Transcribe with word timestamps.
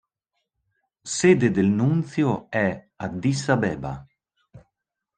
Sede 1.15 1.51
del 1.51 1.67
nunzio 1.69 2.49
è 2.49 2.89
Addis 2.95 3.49
Abeba. 3.49 4.03